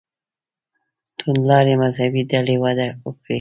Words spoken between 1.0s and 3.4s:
توندلارې مذهبي ډلې وده وکړي.